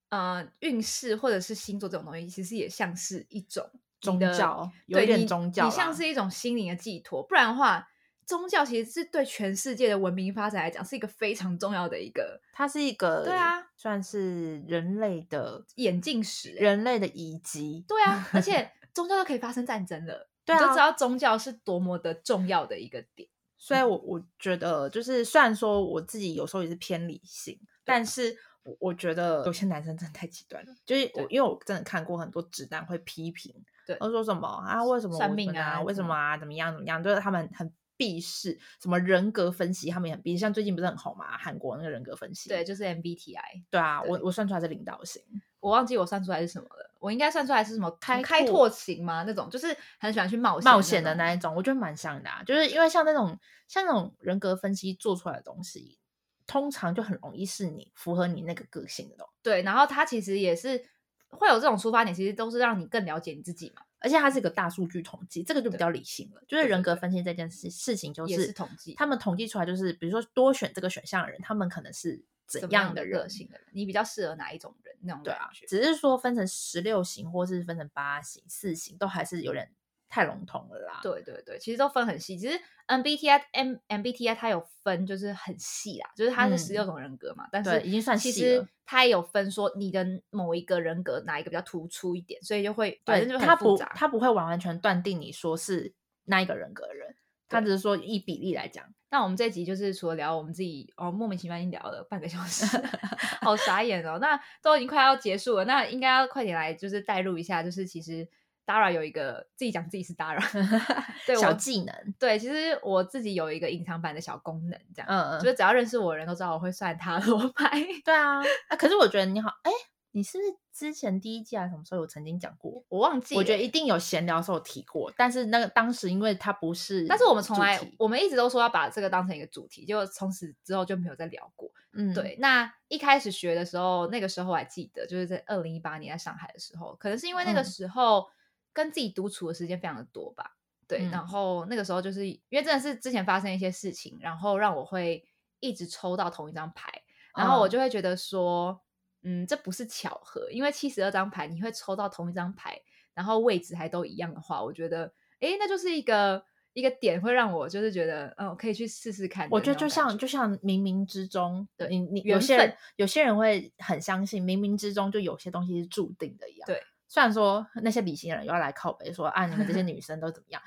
[0.09, 3.69] 呃，运势或者是星座这种东西，其实也像是一种
[4.01, 7.21] 宗教有点对你宗教像是一种心灵的寄托。
[7.21, 7.87] 不然的话，
[8.25, 16.59] 宗教其实是对全世界的文明发展来讲，是一个非常重要的一个它是一个对啊，算是人类的眼镜史、欸。
[16.59, 23.29] 人类的遗迹，对啊，而且宗教都可以发生战争了，对啊你就知道宗教是多么的重要的一个点。
[23.57, 33.53] 所以我我觉得就是虽然说我自己有时候也是偏理性，但是我我觉得有些男生真的太极端了，就是我因为我真的看过很多直男会批评，
[33.85, 43.63] 对他说什么啊为什么算命啊为什么啊怎么样怎么样，就是他们很避世，什么人格分析他们也很避世，像最近不是很红嘛，韩国那个人格分析，对，就是 MBTI。
[43.71, 45.23] 对啊，我我算出来是领导型，
[45.59, 49.23] 我忘记我算出来是什么了，我应该算出来是什么开开拓拓型吗？
[49.27, 55.97] 那种就是很喜欢去冒险冒险的那一种，我觉得蛮像的、啊，就是因为像那种像那种人格分析做出来的东西，
[56.45, 59.33] 通常就很容易是你符合你那个个性的东西。
[59.43, 60.83] 对，然后它其实也是
[61.29, 66.41] 会有这种出发点，其实都是让你更了解你自己嘛，而且它是一个大数据统计，这个就比较理性了。
[66.47, 79.69] 就是人格分析这件事事情，就也是统计他们统计出来，就是比如说多选这个选项的人，他们可能是怎样的样的人个性的人，你比较适合哪一种人那种感觉。，只是说分成十六型或是分成八型、四型，都还是有点
[80.07, 80.99] 太笼统了啦。
[81.03, 82.37] 对对对，其实都分很细。
[82.37, 87.47] 其实 MBTI M MBTI 它有分，就是很细啦，就是它是十六嗯种人格嘛。
[87.51, 93.91] 但是已经算其实细了它也有分说你的某一个人格哪一个比较突出一点，所以就会反正就对，他不很复杂。
[93.93, 97.13] 他不会完完全断定你说是那一个人格的人，
[97.49, 98.85] 他只是说以比例来讲。
[99.09, 102.65] 那我们这集就是除了聊我们自己哦，莫名其妙已经聊了半个小时，
[103.41, 104.17] 好傻眼哦。
[104.19, 108.27] 那都已经快要结束了，那应该要快点来就是带入一下，就是其实
[108.65, 110.43] Dara 有一个自己讲自己是 Dara，
[111.25, 117.81] 对小技能，对，其实我自己有一个隐藏版的小功能，这样，嗯嗯就是只要认识我的人都知道我会算塔罗牌。
[118.03, 119.71] 对啊，啊，可是我觉得你好，哎，
[120.17, 122.83] 你是不是之前第一季啊什么时候有曾经讲过？
[122.89, 131.69] 我忘记了，我觉得一定有闲聊的时候提过，但是那个当时因为它不是，但是我们从来我们一直都说要把这个当成一个主题，结果从此之后就没有再聊过。
[131.93, 138.27] 嗯，对，那一开始学的时候，那个时候我还记得，就是在二零一八年在上海的时候，可能是因为那个嗯时候
[138.73, 140.57] 跟自己独处的时间非常的多吧。
[140.87, 145.23] 对，嗯然后那个时候就是因为真的是之前发生一些事情，然后让我会
[145.59, 146.91] 一直抽到同一张牌，
[147.35, 148.81] 然后我嗯就会觉得说，
[149.29, 152.81] 嗯，这不是巧合，因为七十二张牌你会抽到同一张牌，
[153.13, 155.11] 然后位置还都一样的话，我觉得，
[155.41, 159.59] 诶，那就是一个一个点，会让我就是觉得，嗯，可以去试试看我。
[159.59, 166.65] 觉得就像就像冥冥之中，对你你有些人有些人会很相信冥冥之中就有些东西是注定的一样。
[166.65, 170.61] 对，虽然说那些理性的人又要来靠北说啊，你们这些 女生都怎么样？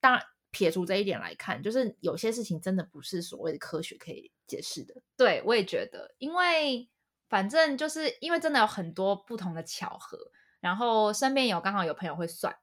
[0.00, 5.00] 当然，撇除这一点来看，就是有些事情真的不是所谓的科学可以解释的。
[5.16, 6.86] 对，我也觉得，因为
[7.32, 10.18] 反正就是因为真的有很多不同的巧合，
[10.60, 12.54] 然后身边有刚好有朋友会算，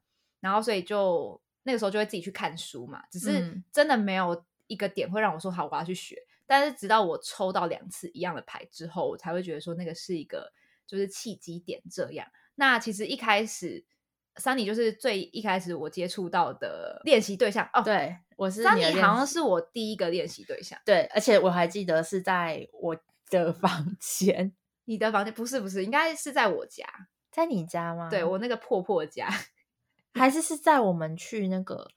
[0.41, 10.53] 然后所以就那个时候就会自己去看书嘛，只是嗯真的没有一个点会让我说好我要去学，但是直到我抽到两次一样的牌之后，我才会觉得说那个是一个
[10.85, 12.27] 就是契机点这样。
[12.53, 13.83] 那其实一开始
[14.35, 17.81] Sunny 就是最一开始我接触到的练习对象哦。
[17.81, 20.79] 对，我是桑尼好像是我第一个练习对象。
[20.85, 22.95] 对，而且我还记得是在我
[23.29, 24.53] 的房间，
[24.85, 26.85] 你的房间不是不是，应该是在我家，
[27.31, 28.09] 在你家吗？
[28.09, 29.29] 对我那个破破家。
[30.15, 31.87] 还是是在我们去那个。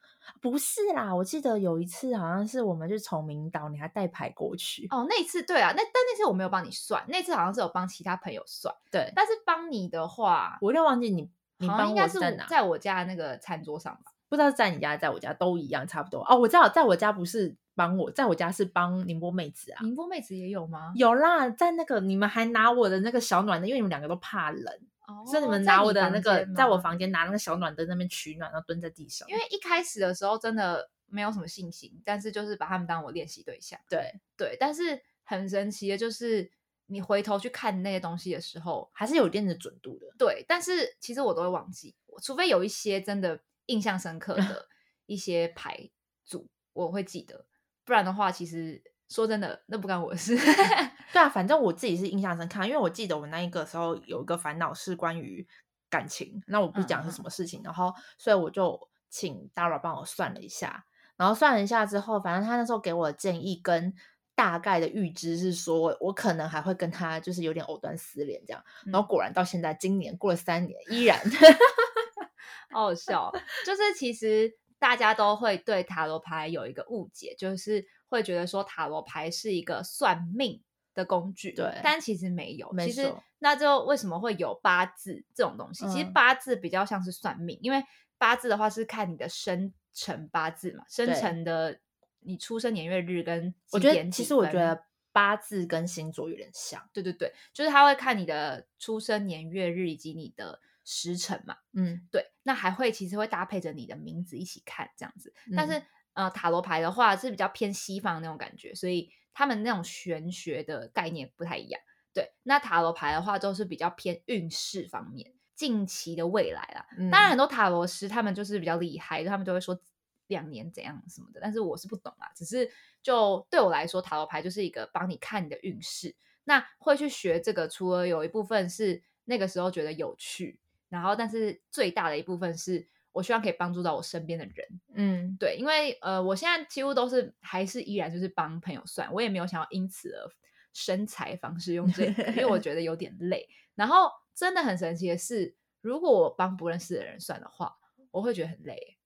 [0.40, 4.86] 不是啦，我记得有一次好像是我们去崇明岛，你还带牌过去。
[4.90, 14.12] 哦，那一次对啊，那但那次我没有帮你算，那次好像是有帮其他朋友算，对，但是帮你的话，我有点忘记你你帮好像应该是在我家的那个餐桌上吧。
[14.28, 16.24] 不知道是在你家在我家都一样，差不多。
[16.28, 19.80] 哦，我知道，在我家不是帮我，在我家是帮宁波妹子啊。
[19.82, 20.92] 宁波妹子也有吗？
[20.96, 24.74] 有啦，在那个你们还拿我的那个小暖灯，因为你们两个都怕冷，
[25.06, 29.28] 哦所以你们拿我的那个在我房间拿那个小暖灯那边取暖，然后蹲在地上。
[29.28, 33.78] 因为一开始的时候真的没有什么信心，但是就是把他们当我练习对象。
[33.88, 36.50] 对，对，但是很神奇的就是
[36.86, 40.06] 你回头去看那些东西的时候，还是有一定的准度的。
[40.18, 44.68] 对，但是其实我都会忘记，除非有一些真的印象深刻的
[45.06, 45.90] 一些牌
[46.24, 47.44] 组我会记得，
[47.84, 50.36] 不然的话，其实说真的，那不干我的事。
[51.12, 55.46] 对啊，反正我自己是印象深刻，因为我记得我那一个时候有一个烦恼是关于
[55.90, 57.22] 感情，那我不讲是什。
[57.22, 63.94] 么事情，然后所以我就请 Dara 帮我算了一下，然后算了一下之后，反正他那时候给我的建议跟
[64.34, 71.20] 大概的预知是说，我可能还会跟他就是有点藕断丝连这样，然后果然到现在今年过了三年，依然
[72.72, 74.50] 好好笑哦，就是其实
[74.82, 80.60] 大家都会对塔罗牌有一个误解，就是会觉得说塔罗牌是一个算命
[80.92, 82.68] 的工具，对但其实没有。
[82.72, 83.22] 没其实错。
[83.38, 85.86] 那就为什么会有八字这种东西？
[85.86, 86.12] 其实嗯。
[86.12, 87.80] 八字比较像是算命，因为
[88.18, 91.78] 八字的话是看你的生辰八字嘛，生辰的
[92.18, 94.82] 你出生年月日跟我觉得其实我觉得。
[95.14, 101.56] 八字跟星座有点像，对对对，就是他会看你的出生年月日以及你的时辰嘛。
[101.72, 105.32] 嗯，对，那还会其实会搭配着你的名字一起看这样子。
[105.56, 105.82] 但嗯是
[106.14, 111.80] 呃，塔罗牌的话是比较偏西方那种感觉，所以他们那种玄学的概念不太一样。
[112.12, 116.86] 对，那塔罗牌的话都是比较偏运势方面，近期的未来啦。
[117.10, 119.80] 当然，嗯很多塔罗师他们就是比较厉害，他们就会说
[120.26, 122.28] 两年怎样什么的，但是我是不懂啊。
[122.36, 122.70] 只是
[123.02, 126.14] 就对我来说，塔罗牌就是一个帮你看你的运势。
[126.44, 130.60] 那会去学这个，除了有一部分是那个时候觉得有趣，
[130.92, 134.80] 然后但是最大的一部分是我希望可以帮助到我身边的人。
[134.92, 140.30] 嗯，对，因为呃，我现在几乎都是还是依然就是帮朋友算，我也没有想要因此而
[140.74, 143.48] 生财方式用这个，因为我觉得有点累。
[143.74, 147.74] 然后真的很神奇的是，如果我帮不认识的人算的话，
[148.10, 148.98] 我会觉得很累，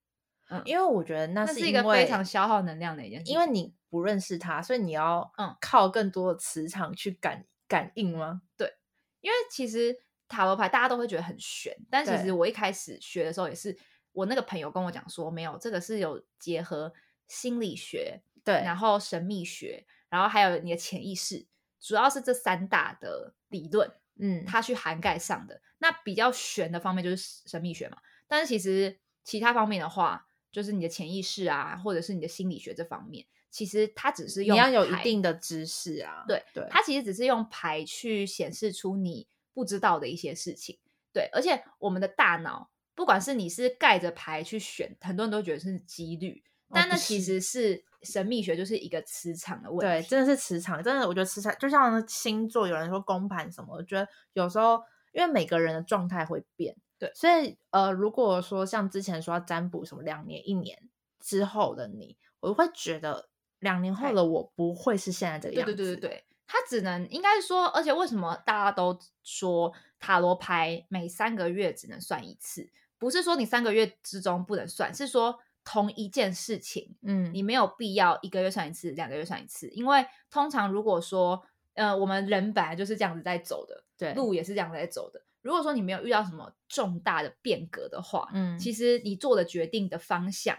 [0.49, 3.31] 嗯因为我觉得那那是一个非常消耗能量的一件事。
[3.31, 8.41] 因为你不认识他，所以你要嗯靠更多的磁场去感感应吗？
[8.57, 8.73] 对
[9.21, 13.77] 因为其实塔罗牌大家都会觉得很玄，但其实我一开始学的时候也是，
[14.11, 16.93] 我那个朋友跟我讲说，没有这个是有结合
[17.27, 21.45] 心理学，对然后神秘学，然后还有你的潜意识，
[21.79, 25.61] 主要是这三大的理论，嗯，它去涵盖上的。
[25.79, 36.25] 那比较玄的方面就是神秘学嘛，但是其实其他方面的话，就是你的潜意识啊，或者是你的心理学这方面，其实它只是用你要有一定的知识啊。
[36.27, 39.27] 对对，它其实只是用牌去显示出你
[39.57, 40.77] 不知道的一些事情。
[41.11, 54.79] 对，而且我们的大脑，不管是你是盖着牌去选，很多人都觉得是几率，但那其实是神秘学，就是一个磁场的问题对，真的是磁场，真的，我觉得磁场就像星座，有人说公盘什么，我觉得有时候
[55.11, 60.87] 因为每个人的状态会变，对所以呃，如果说像之前说要占卜什么两年、一年
[61.19, 65.75] 之后的你，我会觉得两年后的我不会是现在这个样子。
[65.75, 72.69] 对对对对，它只能应该说，而且为什么大家都说塔罗牌每三个月只能算一次？
[72.97, 85.21] 不是说你三个月之中不能算，是说同一件事情，嗯，你没有必要一个月算一次，两个月算一次，因为通常如果说，呃，我们人本来就是这样子在走的，对路也是这样子在走的。
[85.41, 90.57] 如果说你没有遇到什么重大的变革的话，嗯其实你做的决定的方向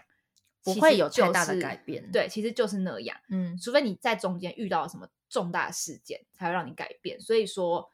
[0.63, 3.17] 不会有太大的改变对，其实就是那样。
[3.29, 7.19] 嗯，除非你在中间遇到了什么重大事件，才会让你改变。
[7.19, 7.89] 所以说，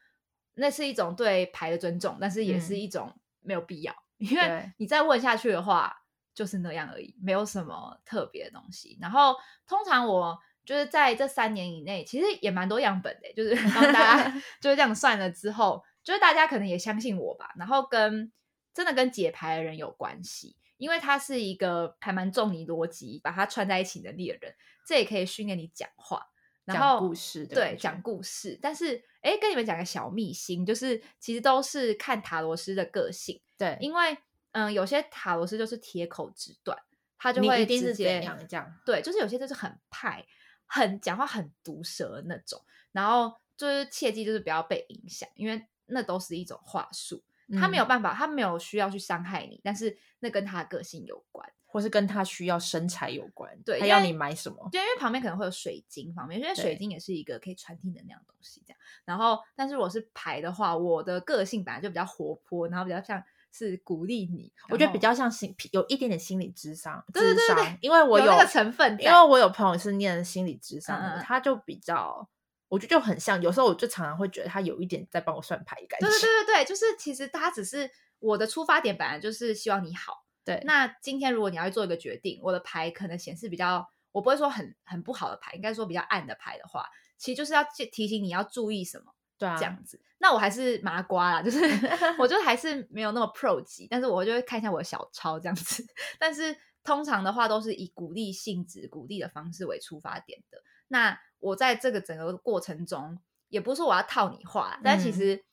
[0.54, 5.94] 那是一种对牌的尊重，但是也是嗯一种没有必要，因为你再问下去的话，
[6.34, 8.98] 就是那样而已，没有什么特别的东西。
[9.00, 9.36] 然后，
[9.66, 18.32] 通常我就是在这三年以内，其实也蛮多样本的，就是 帮大家 就是这样算了之后，就是大家可能也相信我吧，然后跟
[18.74, 20.56] 真的跟解牌的人有关系。
[20.78, 24.54] 因为他是一个还蛮重你逻辑，把它串在一起能力的人，
[24.86, 26.22] 这也可以训练你讲话，
[26.66, 28.58] 然讲后故事对，讲故事。
[28.60, 34.18] 但是，哎，跟你们讲个小秘辛，就是其实都是看塔罗师的个性，对，因为
[34.52, 36.76] 嗯，有些塔罗师就是铁口直断，
[37.16, 38.74] 他就会直接样这样？
[38.84, 40.26] 对，就是有些就是很派，
[40.66, 42.60] 很讲话很毒舌的那种，
[42.92, 47.22] 然后就是切记就是不要被影响，因为那都是一种话术，
[47.52, 51.48] 他没有嗯办法，他没有需要去伤害你，但是那跟他的个性有关。
[51.68, 54.66] 或是跟他需要身材有关，对他要你买什么？
[54.72, 58.78] 对，因为旁边可能会有水晶方面，因为水晶也是一个可以传递能量的东西，这样。
[59.04, 63.22] 然后，但是如果是牌的话，我的个性本来就比较活泼，然后比较像
[63.52, 72.26] 是鼓励你，我觉得比较像心有一点点心理智商，对对对对智商因为我有那个成分因为我有朋友是念心理智商的，他就比较，
[72.68, 76.06] 我觉得就很像，有时候我就常常会觉得他有一点在帮我算牌的感觉。
[76.06, 80.24] 对对对对对，就是其实他只是我的出发点本来就是希望你好。
[80.44, 86.86] 对那今天如果你要去做一个决定，我的牌可能显示比较，我不会说很很不好的牌，应该说比较暗的牌的话，
[87.18, 89.12] 其实就是要提提醒你要注意什么。
[89.38, 90.00] 对啊，这样子。
[90.18, 91.58] 那我还是麻瓜啦，就是
[92.18, 95.84] 我就还是没有那么 pro 级，但是我就会看一下我的小抄这样子。
[96.18, 100.58] 但是通常的话都是以鼓励性质、鼓励的方式为出发点的。
[100.88, 103.18] 那我在这个整个过程中，
[103.48, 105.44] 也不是说我要套你话，但其嗯实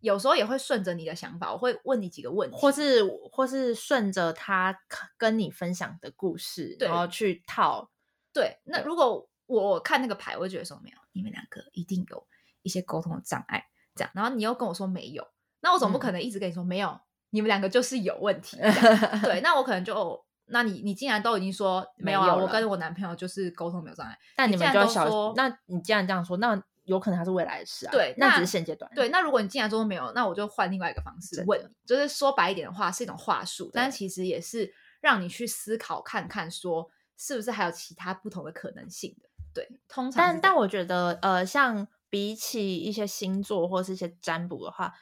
[0.00, 4.76] 有时候也会顺着你的想法，我会问你几个问题，或是或是顺着他
[5.16, 7.90] 跟你分享的故事，然后去套。
[8.32, 8.58] 对。
[8.64, 12.26] 那如果我看那个牌，我就觉得说没有，你们两个一定有
[12.62, 14.10] 一些沟通的障碍，这样。
[14.14, 15.28] 然后你又跟我说没有，
[15.60, 16.98] 那我总不嗯可能一直跟你说、没有，
[17.30, 18.56] 你们两个就是有问题。
[19.22, 27.92] 对，那我可能就，哦那你你既然都已经说没有啊，我跟我男朋友就是沟通没有障碍，但你们就要小都说，那你既然这样说，那有可能他是未来的事啊。
[27.92, 28.90] 对那那只是现阶段。
[28.94, 39.28] 对，那如果你既然说没有，那我就换另外一个方式问你，就是说白一点的话，是一种话术，但是其实也是让你去思考看看，说是不是还有其他不同的可能性的。
[39.54, 44.92] 对，通常但但我觉得，呃，像比起一些星座或是一些占卜的话，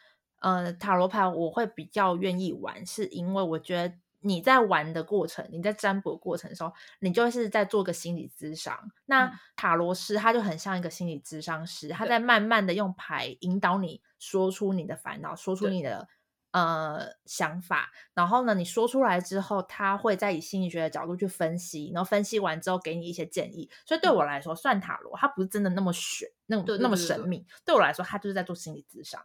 [0.41, 8.91] 呃，塔罗牌我会比较愿意玩，是因为我觉得你在玩的过程，你在占卜的过程的时候，你就是在做个心理咨商。
[9.07, 16.09] 那嗯塔罗师他就很像一个心理咨商师，他在慢慢的用牌引导你说出你的烦恼，说出你的。
[16.53, 23.71] 呃，想法，然后呢，你说出来之后，他会再以心理学的角度去分析，然后分析完之后给你一些建议。
[23.87, 27.47] 所以对我来说，算塔罗它不是真的那么玄，那么对对那么对对对神秘。
[27.65, 29.25] 对我来说，他就是在做心理咨商。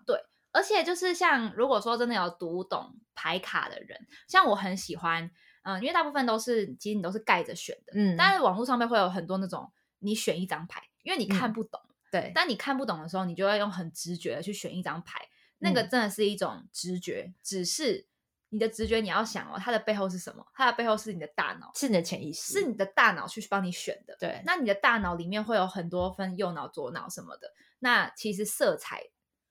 [0.56, 5.30] 而且就是像如果说真的有读懂牌卡的人，像我很喜欢，
[5.64, 15.28] 嗯，因为大部分都是其实你都是盖着选的，嗯但是网络上面会有很多那种你选一张牌，因为你看嗯不懂，对，但你看不懂的时候，你就要用很直觉的去选一张牌，
[15.60, 18.08] 那个嗯真的是一种直觉，只是
[18.49, 20.45] 你的直觉你要想哦，它的背后是什么？
[20.53, 24.16] 它的背后是你的大脑，是你的潜意识，是你的大脑去帮你选的。
[24.20, 29.03] 对，那你的大脑里面会有很多分右脑、左脑什么的，那其实色彩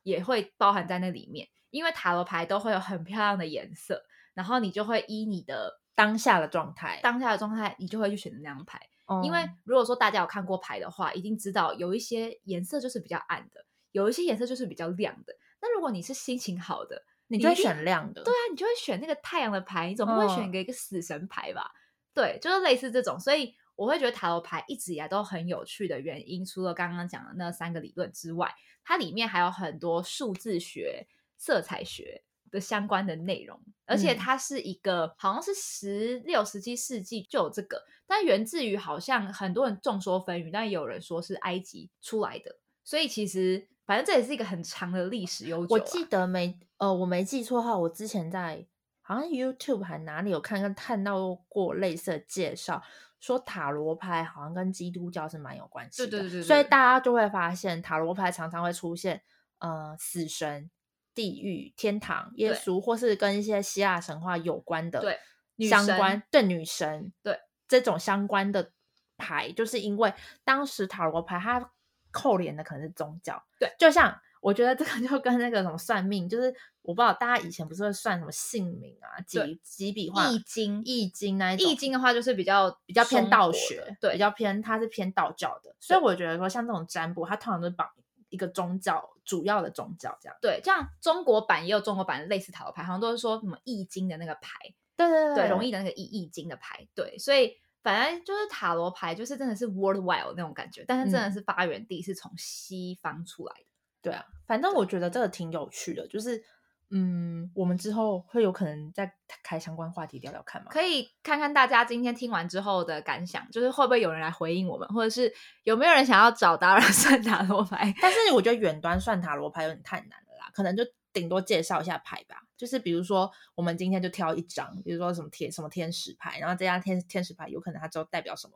[0.05, 4.01] 也会包含在那里面，因为塔罗牌都会有很漂亮的颜色，
[4.35, 7.01] 然后你就会依你的当下的状态。
[7.03, 8.81] 当下的状态，你就会去选择那张牌。
[9.23, 15.35] 因为哦如果说大家有看过牌的话，一定知道有一些颜色就是比较暗的，有一些颜色就是比较亮的。
[15.61, 18.23] 那如果你是心情好的，你就会选亮的。
[18.23, 21.71] 对啊，你就会选那个太阳的牌，你总不会选嗯个一个死神牌吧？
[22.15, 28.55] 对，就是类似这种，所以我会觉得塔罗牌一直以来都很有趣的原因，除了刚刚讲的那三个理论之外，
[28.85, 31.07] 它里面还有很多数字学、
[31.37, 45.79] 色彩学的相关的内容，而且嗯它是一个、好像是十六、十七世纪就有这个，但源自于好像很多人众说纷纭，但也有人说是埃及出来的，所以其实反正这也是一个很长的历史悠久、啊。
[45.79, 48.65] 我记得没呃，我没记错的话，我之前在
[49.07, 52.83] 好像 YouTube 还哪里有看看看到过类似的介绍，
[53.21, 59.23] 说塔罗牌好像跟基督教是蛮有关系的，对对对对所以大家就会发现塔罗牌常常会出现
[59.59, 60.71] 呃死神、
[61.15, 67.39] 地狱、天堂、耶稣，或是跟一些希腊神话有关的对相关对女神对。
[67.67, 68.73] 这种相关的
[69.17, 70.13] 牌，就是因为
[70.45, 71.73] 当时塔罗牌它
[72.11, 87.89] 扣连的可能是宗教，对，就像我觉得这个就跟那个什么算命，就是我不知道大家以前不是会算什么姓名啊、几几笔画、易经易经那一种，易经的话就是比较比较偏道学，对比较偏它是偏道教的，所以我觉得说像这种占卜，它通常都是绑
[88.29, 90.37] 一个宗教主要的宗教这样。
[90.43, 94.59] 对，像中国版也有中国版的类似塔罗牌，好像都是说什么易经的那个牌，
[94.95, 103.65] 对对对，容易的那个易易经的牌，对，所以反正就是塔罗牌，就是真的是 worldwide 那种感觉，但是真的嗯是发源地是从西方出来的。
[104.05, 106.45] 对啊，反正我觉得这个挺有趣的，就是
[106.91, 109.11] 嗯，我们之后会有可能再
[109.43, 110.69] 开相关话题聊聊看嘛。
[110.71, 115.33] 可以看看大家今天听完之后的感想，就是会不会有人来回应我们，或者是
[115.65, 117.93] 有没有人想要找达尔 算塔罗牌？
[118.03, 128.55] 但是我觉得远端算塔罗牌有点太难了啦，可能就顶多介绍一下牌吧，就是比如说我们今天就挑一张，比如说什么天什么天使牌，然后这张天天使牌有可能它之后代表什么。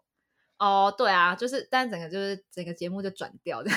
[0.59, 3.71] 哦，对啊，就是，但整个就是整个节目就转掉的，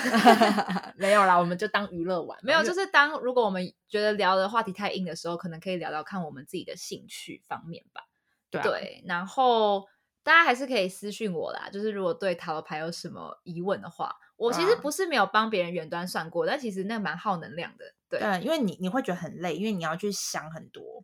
[0.97, 8.07] 没有啦，我们就当娱乐玩嘛，没有，就是当如果我们觉得聊的话题太硬的时候，可能可以聊聊看我们自己的兴趣方面吧。
[8.49, 9.87] 对啊对，然后
[10.23, 17.85] 大家还是可以私信我啦，就是如果对塔罗牌有什么疑问的话，我其实不是没有帮别人远端算过，但其实那蛮耗能量的。
[18.09, 21.03] 对，对，因为你你会觉得很累，因为你要去想很多。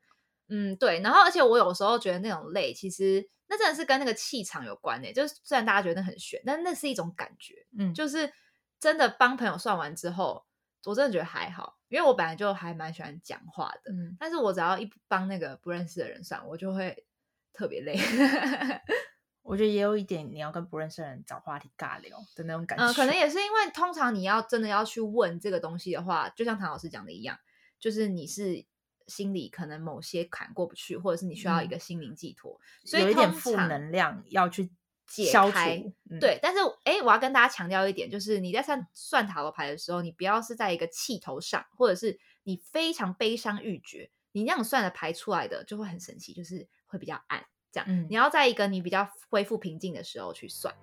[0.49, 7.65] 嗯，对，然后而且我有时候觉得那种累，其实那真的是跟那个气场有关诶、就是虽然大家觉得那很玄，但那是一种感觉。
[7.77, 8.31] 嗯，就是
[8.79, 10.45] 真的帮朋友算完之后，
[10.85, 17.05] 我真的觉得还好，因为我本来就还蛮喜欢讲话的，嗯，但是我只要一帮那个不认识的人算，我就会
[17.53, 17.97] 特别累。
[19.43, 22.85] 我觉得也有一点你要跟不认识的人找话题尬聊的那种感觉。
[22.85, 27.39] 嗯，可能也是因为通常你要真的要去问这个东西的话，就像唐老师讲的一样，
[27.79, 28.65] 就是你是
[29.07, 34.69] 心里可能某些坎过不去，或者是你需要一嗯个心灵寄托，所以有一点负能量要去
[35.05, 35.81] 解消开
[36.19, 47.45] 对，但是哎，我要跟大家强调一点，就是你在算算塔罗牌的时候，你不要是在一个气头上，或者是你非常悲伤欲绝，你那样算的牌出来的就会很神奇，就是会比较暗。
[47.71, 50.73] 这样，嗯你要在一个你比较恢复平静的时候去算。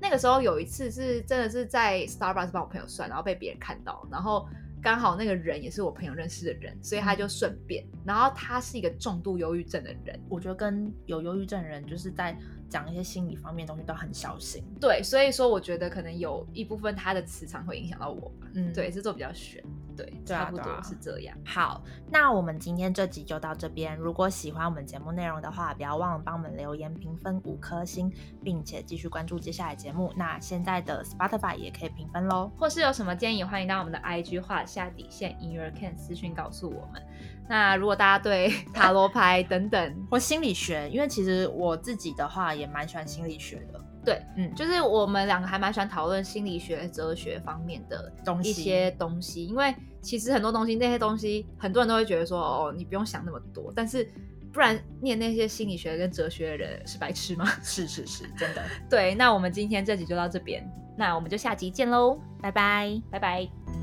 [0.00, 4.48] 那个时候有一次是真的是在 Starbucks 帮我朋友算，然后被别人看到，然后
[4.82, 12.36] 刚好那个人也是我朋友认识的人，所以他就顺便，然后他是一个重度忧郁症的人，我觉得跟有忧郁症的人，就是在
[12.68, 14.64] 讲一些心理方面的东西都很小心。
[14.80, 18.48] 对，所以说我觉得可能有一部分他的磁场会影响到我吧。
[18.54, 19.62] 嗯对，是做比较悬，
[19.96, 21.36] 对，对啊差不多是这样。
[21.44, 23.96] 好，那我们今天这集就到这边。
[23.96, 28.12] 如果喜欢我们节目内容的话，不要忘了帮我们留言评分五颗星，
[28.42, 30.12] 并且继续关注接下来节目。
[30.16, 32.50] 那现在的 Spotify 也可以评分喽。
[32.58, 37.02] 或是有什么建议，欢迎到我们的 IG 画下底线 in your can 私讯告诉我们。
[37.48, 48.50] 那如果大家对 塔罗牌等等，或心理学，因为其实我自己的话也蛮喜欢心理学的对，嗯就是我们两个还蛮喜欢讨论心理学、哲学方面的东西。
[48.50, 54.08] 一些东西，因为其实很多东西那些东西，很多人都会觉得说，哦，你不用想那么多，但是
[54.52, 57.46] 不然念那些心理学跟哲学的人是白痴吗？
[57.62, 58.62] 是是是，真的。
[58.90, 63.00] 对，那我们今天这集就到这边，那我们就下集见喽，拜拜。
[63.10, 63.81] 拜拜。